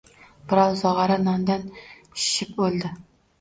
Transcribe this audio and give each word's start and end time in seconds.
Birov 0.53 0.77
zog‘ora 0.79 1.17
nondan 1.25 1.67
shishib 2.23 2.65
o‘ldi. 2.69 2.93